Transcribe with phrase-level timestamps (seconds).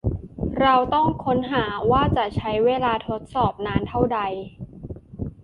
[0.59, 4.19] เราต้องค้นหาว่าจะใช้เวลาทดสอบนานเท่าใด